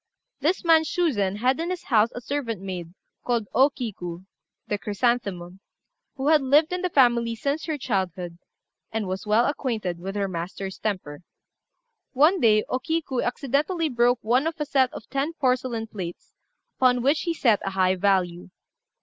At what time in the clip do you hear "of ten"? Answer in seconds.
14.91-15.33